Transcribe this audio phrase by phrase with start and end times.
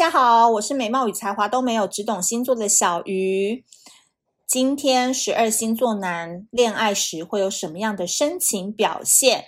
[0.00, 3.66] 大家好，我是美貌与才华都没有，只懂星座的小鱼。
[4.46, 9.44] 今天十二星座男恋爱时会有什么样的深情表现？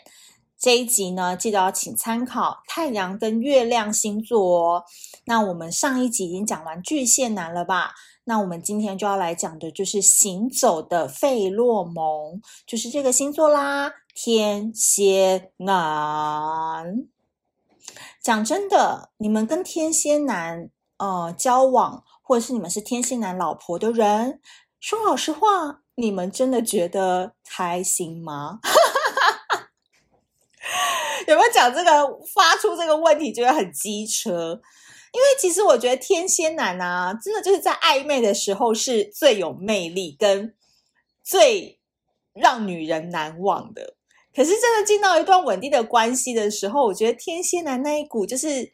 [0.61, 4.85] 这一集呢，记得要请参考太阳跟月亮星座哦。
[5.25, 7.95] 那我们上一集已经讲完巨蟹男了吧？
[8.25, 17.07] 那我们今天就要来讲的就是行走的费洛蒙，就是这个星座啦，天蝎男。
[18.23, 24.41] 讲真的，你们跟天蝎男呃交往，或者是你们是天蝎男老婆的人，
[24.79, 28.61] 说老实话，你们真的觉得开心吗？
[31.27, 34.61] 有没有讲这个发出这个问题觉得很机车？
[35.13, 40.55] 因为其实我觉得天蝎男啊，真的就是在暧昧的时候是最有魅力跟
[41.23, 41.81] 最
[42.33, 43.97] 让女人难忘的。
[44.35, 48.73] 可是，真的进到一段稳定的关系的时候，我觉得天蝎男那一股就是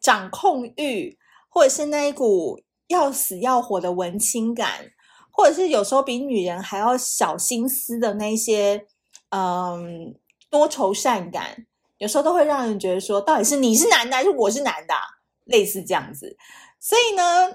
[0.00, 1.18] 掌控欲，
[1.50, 4.92] 或者是那一股要死要活的文青感，
[5.30, 8.86] 或者是有时候比女人还要小心思的那些，
[9.28, 10.14] 嗯，
[10.48, 11.66] 多愁善感，
[11.98, 15.02] 有时候都会让人觉得说，到底是你是男的还是我是男的啊？
[15.44, 16.34] 类似这样子。
[16.80, 17.50] 所以呢，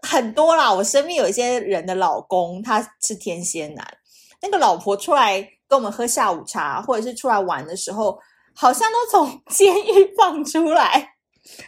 [0.00, 3.98] 很多啦，我身边有一些人的老公他是天蝎男，
[4.40, 5.50] 那个老婆出来。
[5.70, 8.18] 跟我们喝下午茶，或者是出来玩的时候，
[8.56, 11.14] 好像都从监狱放出来，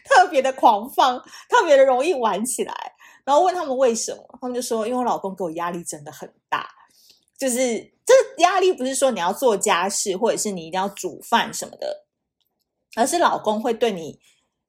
[0.05, 1.17] 特别的狂放，
[1.49, 2.75] 特别的容易玩起来。
[3.25, 6.69] 然后问他们为什么，他们就说：“因为我老公给我压力真的很大，
[7.39, 12.05] 就是这压力不是说你要做家事，或者是你一定要煮饭什么的，
[12.97, 14.19] 而是老公会对你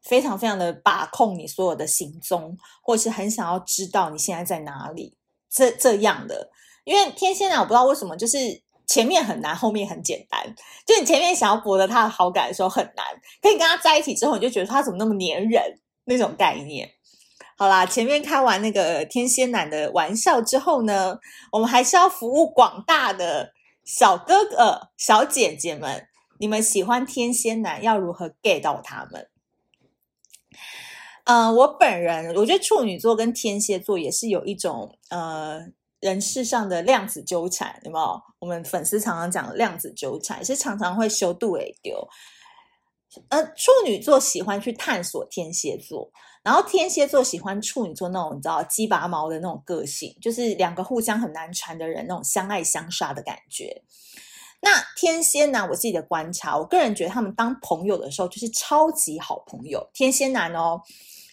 [0.04, 5.18] 非常非常的把控你所有的行踪，或者是很想要知道你现在在哪里，
[5.50, 6.52] 这这样的。
[6.84, 8.38] 因为天蝎男，我不知道为什么就是。”
[8.86, 10.56] 前面很难，后面很简单。
[10.86, 13.06] 就你前面想要博得他的好感的时候很难，
[13.42, 16.90] 可以跟他在一起之后，你就觉得他怎么那么黏人那种概念。
[17.58, 21.18] 好啦，前面开完那个天蝎男的玩笑之后呢，
[21.52, 23.54] 我们还是要服务广大的
[23.86, 26.08] 小哥哥、小姐姐们。
[26.40, 29.30] 你们喜欢天蝎男，要如何 get 到他们？
[31.24, 35.68] 嗯、我本人我觉得处女座跟天蝎座也是有一种呃。
[36.04, 38.22] 人世上的量子纠缠，有没有？
[38.40, 42.06] 我们粉丝常常讲量子纠缠，是常常会修度诶丢。
[43.30, 46.12] 呃，处女座喜欢去探索天蝎座，
[46.44, 53.82] 然后天蝎座喜欢处女座那种你知道鸡拔毛的那种个性，就是两个互相很难缠的人那种相爱相杀的感觉。
[54.60, 59.90] 那天蝎男，我自己的观察，我个人觉得他们当朋友的时候就是超级好朋友。
[59.94, 60.82] 天蝎男哦，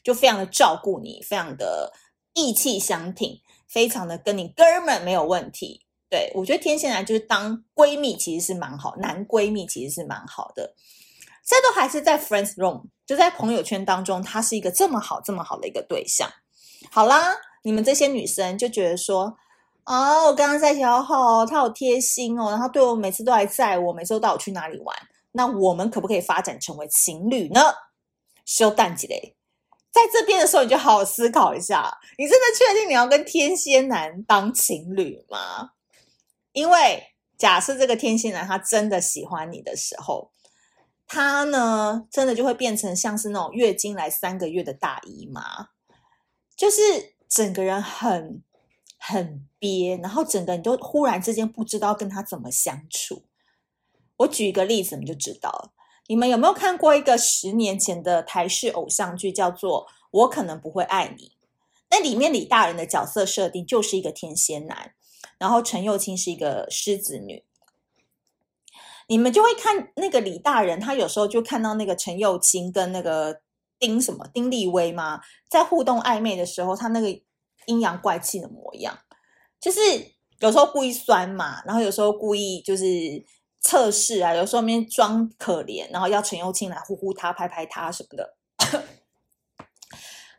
[0.05, 1.93] 就非常的照顾你，非常的
[2.35, 3.41] 义气相挺。
[3.71, 10.75] 非常的跟你哥们没有问题，对，我觉得天蝎男就是当闺蜜其实是蛮好，男闺蜜其实是蛮好的，
[11.47, 16.29] 这都还是在 friends room，就在朋友圈当中，他是一个这么好这么好的一个对象。
[16.91, 19.37] 好啦，你们这些女生就觉得说，
[19.85, 24.97] 哦，我刚刚在一起好好，他好贴心哦，然后对我每次都还载我，每次都带我去哪里玩，
[25.33, 27.61] 那我们可不可以发展成为情侣呢？
[28.45, 29.37] 修蛋几嘞？
[29.91, 35.73] 在这边的时候，你就好好思考一下，你真的确定你要跟天蝎男当情侣吗？
[36.53, 40.31] 因为假设这个天蝎男他真的喜欢你的时候，
[41.07, 45.71] 他呢真的就会变成像是那种月经来三个月的大姨妈，
[46.57, 46.81] 就是
[47.29, 48.43] 整个人很
[48.97, 53.25] 很憋，然后整个人都忽然之间不知道跟他怎么相处。
[54.19, 55.73] 我举一个例子，你就知道了。
[56.11, 61.27] 你们有没有看过一个十年前的台式偶像剧，叫做《我可能不会爱你》？
[61.89, 64.93] 那里面李大人的角色设定就是一个天蝎男，
[65.39, 67.45] 然后陈又青是一个狮子女。
[69.07, 73.43] 你们就会看那个李大人，他有时候就看到那个陈又青跟那个
[73.79, 77.07] 丁什么丁立威嘛，在互动暧昧的时候，他那个
[77.67, 78.99] 阴阳怪气的模样，
[79.61, 79.79] 就是
[80.41, 82.85] 有时候故意酸嘛，然后有时候故意就是。
[83.61, 88.37] 测试啊，有时候面装可怜，然后要陈又青来呼呼他、拍拍他什么的，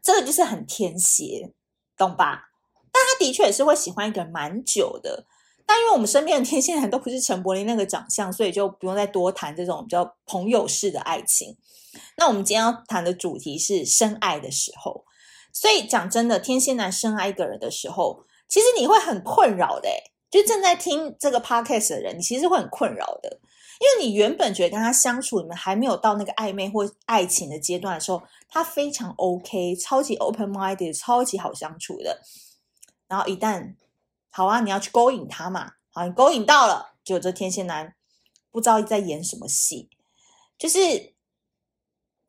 [0.01, 1.53] 这个就是很天蝎，
[1.95, 2.49] 懂吧？
[2.91, 5.25] 但他的确也是会喜欢一个人蛮久的。
[5.65, 11.55] 但因为我们身边的天蝎男都不是陈柏霖那个长相，所以就不用再多谈这种比较朋友式的爱情。
[12.17, 15.05] 那我们今天要谈的主题是深爱的时候。
[15.53, 19.87] 所以讲真的，天蝎男深爱一个人的时候，其实你会很困扰的
[20.31, 23.39] 就正在听这个 podcast 的人，你其实会很困扰的，
[23.79, 32.21] 因为你原本觉得跟他相处，你们还没有到那个暧昧或爱情的阶段的时候，他非常 OK，超级 open minded，超级好相处的。
[33.09, 33.75] 然后一旦
[34.29, 37.93] 好啊，你要去勾引他嘛，好，你勾引到了，就这天蝎男
[38.49, 39.89] 不知道在演什么戏，
[40.57, 41.13] 就是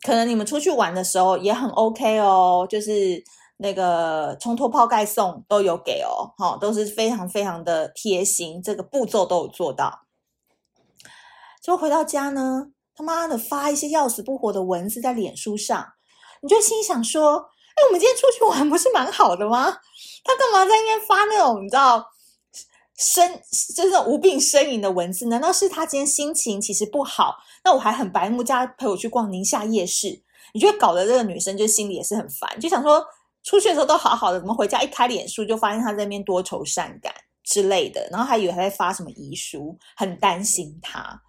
[0.00, 3.22] 可能你们出去玩的时候也很 OK 哦，就是
[3.62, 10.00] 那个冲脱泡盖送都有给哦，哈，都是非常非常的贴心，这个步骤都有做到。
[11.62, 15.92] 结果回到家呢，他妈的发一些要死不活的文字在脸书上，
[16.42, 19.66] 你就心想说：哎，我们今天出去玩不是蛮好的吗？
[20.24, 22.04] 他干嘛在那边发那种你知道
[22.98, 23.40] 呻，
[23.76, 25.26] 就是无病呻吟的文字？
[25.26, 27.36] 难道是他今天心情其实不好？
[27.64, 30.20] 那我还很白目，家陪我去逛宁夏夜市，
[30.52, 33.06] 你觉得搞得这个女生就心里也是很烦，就想说
[33.42, 37.12] 出去的时候都好好的，怎么回家一开脸书就发现他在那边多愁善感
[37.42, 41.20] 之类的，然后还以为他在发什么遗书，很担心他。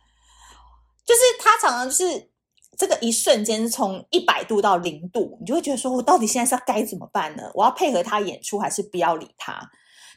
[1.05, 2.29] 就是他常常就是
[2.77, 7.51] 这个一瞬间从一百度到零度，你就会觉得说，我到底现在是要该怎么办呢？
[7.53, 9.69] 我要配合他演出，还是不要理他？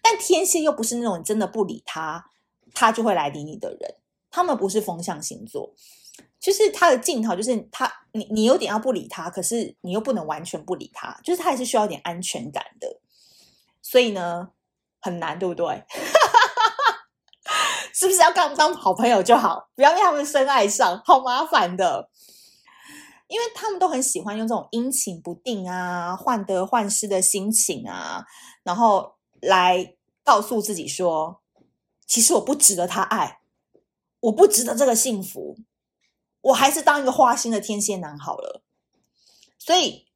[0.02, 2.24] 但天蝎又不是那种真的不理他，
[2.72, 3.94] 他就会来理你的人。
[4.30, 5.74] 他们不是风象星座，
[6.46, 13.00] 就是他的镜头，就是他，你你有点要不理他，可是你又不能完全不理他，就是他还是需要一点安全感的。
[13.82, 14.50] 所以呢，
[15.00, 15.84] 很难，对不对？
[17.92, 19.68] 是不是要跟他们当好朋友就好？
[19.74, 22.08] 不要被他们深爱上，好麻烦的。
[23.26, 28.24] 因为他们都很喜欢用这种阴晴不定啊、患得患失的心情啊，
[28.62, 31.40] 然后来告诉自己说，
[32.06, 33.40] 其实我不值得他爱，
[34.20, 35.56] 我不值得这个幸福，
[36.46, 38.62] 我还是当一个花心的天蝎男好了。
[39.58, 40.06] 所以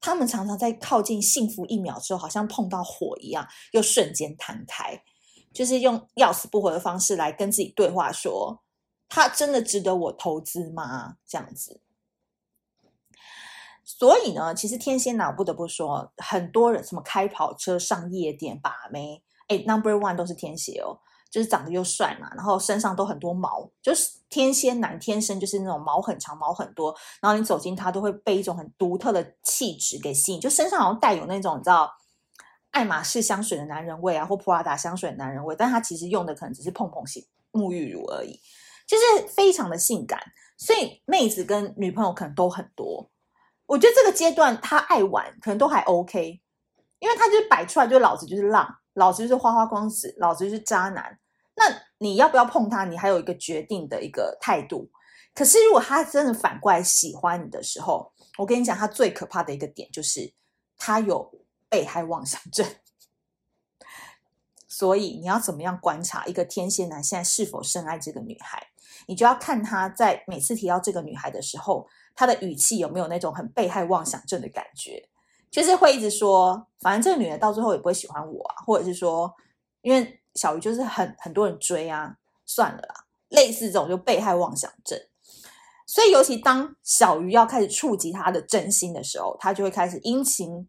[0.00, 5.02] 他们常常在靠近幸福一秒之后，好像碰到火一样，又瞬间弹开。
[5.52, 8.62] 就是用要死不活的方式来跟自己对话说，
[9.08, 11.16] 他真的值得我投资吗？
[11.26, 11.80] 这样子。
[13.84, 20.98] 所以呢，其实天蝎男，不得不说，很多人什么开跑车、上夜店、把妹，哎，Number One 都是天蝎哦，
[21.30, 31.90] 就是长得又帅嘛，然后身上都很多毛，就是天蝎男天生就是那种毛很长、毛很多，然后你走近他都会被一种很独特的气质给吸引，就身上好像带有那种你知道。
[32.72, 38.38] 爱马仕香水的男人味啊，或普拉达香水的男人味，但他其实用的可能只是蓬蓬型沐浴乳而已，
[38.86, 40.20] 就是非常的性感，
[40.58, 43.10] 所以妹子跟女朋友可能都很多。
[43.64, 46.38] 我觉得这个阶段他爱玩可能都还 OK，
[46.98, 51.18] 因为他就是摆出来就老子就是浪，老子就是花花公子，老子就是渣男。
[51.54, 51.64] 那
[51.98, 52.84] 你要不要碰他？
[52.84, 54.90] 你还有一个决定的一个态度。
[55.34, 60.34] 可是如果他真的反过来喜欢你的时候，我跟你讲，他最可怕的一个点就是
[60.76, 61.32] 他有。
[61.68, 62.64] 被害妄想症，
[64.68, 68.68] 所以你要怎么样观察一个天蝎男现在是否深爱这个女孩？
[69.08, 75.08] 你就要看他在每次提到这个女孩的时候，他的语气有没有那种很被害妄想症的感觉，
[75.50, 79.34] 就是会一直说，反正这个女的到最后也不会喜欢我啊，或者是说，
[79.82, 82.94] 因为小鱼就是很很多人追啊，算了啦，
[83.28, 84.98] 类似这种就被害妄想症。
[85.86, 90.68] 所以尤其当小鱼要开始触及他的真心的时候，他就会开始阴晴。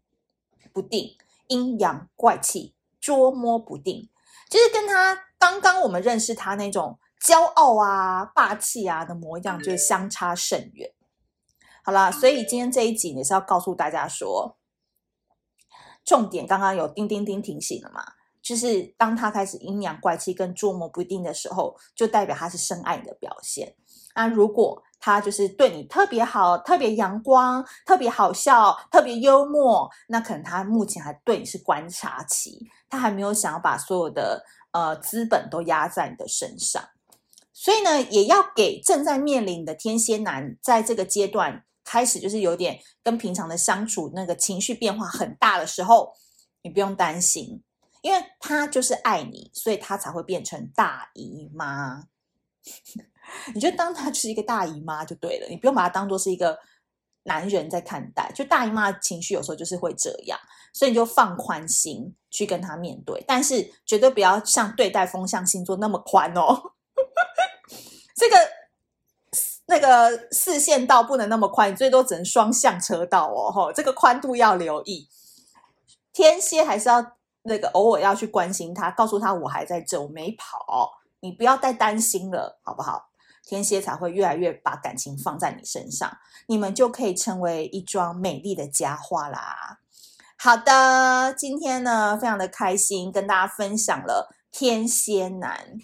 [0.70, 1.16] 不定，
[1.48, 4.08] 阴阳怪气，捉摸不定，
[4.48, 10.92] 就是跟他刚刚我们认识他那种骄傲啊、霸气啊的模样，就是相差甚远。
[11.82, 14.57] 好啦，所以今天这一集也是要告诉大家说，
[16.08, 18.02] 重点刚刚有叮叮叮提醒了嘛，
[18.40, 23.74] 就是当他开始阴阳怪气跟捉摸不定的时候，就代表他是深爱你的表现。
[24.14, 29.88] 那如果他就是对你特别好，特别阳光，特别好笑，特别幽默。
[30.08, 36.82] 那可能他目前还对你是观察期，他还没有想要把所有的呃资本都压在你的身上。
[37.52, 46.12] 所以呢，也要给正在面临的天蝎男，在这个阶段开始就是有点跟平常的相处那个情绪变化很大的时候，
[46.60, 47.62] 你不用担心，
[48.02, 52.04] 因为他就是爱你，所以他才会变成大姨妈。
[53.54, 56.58] 你就当他是一个大姨妈就对了，你不用把他当做是一个
[57.22, 58.30] 男人在看待。
[58.34, 60.38] 就大姨妈的情绪有时候就是会这样，
[60.74, 66.74] 所以你就放宽心去跟他面对，但是绝对不要像对待风象星座那么宽哦。
[68.14, 68.36] 这个
[69.88, 73.50] 个四线道不能那么宽，你最多只能双向车道哦。
[73.50, 75.08] 吼，这个宽度要留意。
[76.12, 83.06] 天蝎还是要那个偶尔要去关心他，告诉他我还在这，我没跑，你不要再担心了，好不好？
[83.44, 86.18] 天蝎才会越来越把感情放在你身上，
[86.48, 89.78] 你们就可以成为一桩美丽的佳话啦。
[90.36, 95.78] 好的，今天呢，非常的开心，跟大家分享了天蝎男，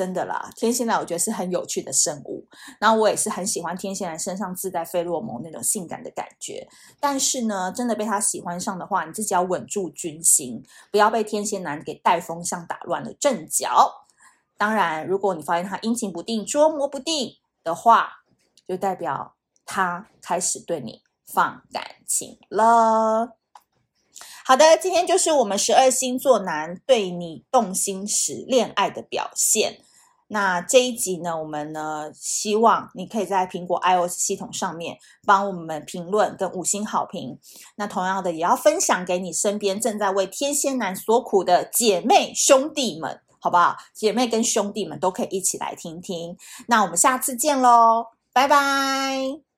[0.00, 2.42] 真的啦，天蝎男我觉得是很有趣的生物，
[2.78, 6.66] 然后我也是很喜欢天蝎男身上自带费洛蒙那种性感的感觉。
[6.98, 14.06] 但是呢，真的被他喜欢上的话，你自己要稳住军心，不要被天蝎男给带风向打乱了阵脚。
[14.56, 18.22] 当然，如果你发现他阴晴不定、捉摸不定的话，
[18.66, 19.34] 就代表
[19.66, 23.36] 他开始对你放感情了。
[24.46, 29.82] 好的，今天就是我们十二星座男对你动心时恋爱的表现。
[30.32, 34.96] 那这一集呢，我们呢希望你可以在苹果 iOS 系统上面
[35.26, 37.36] 帮我们评论跟五星好评。
[37.74, 43.76] 那同样的，也要分享给你身边正在为天蝎男所苦的姐妹兄弟们，好不好？
[43.92, 46.36] 姐妹跟兄弟们都可以一起来听听。
[46.68, 49.49] 那我们下次见喽，拜拜。